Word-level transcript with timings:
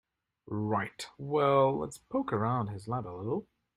Right, 0.47 1.05
well 1.19 1.77
let's 1.77 1.99
poke 1.99 2.33
around 2.33 2.69
his 2.69 2.87
lab 2.87 3.05
a 3.05 3.13
little. 3.15 3.45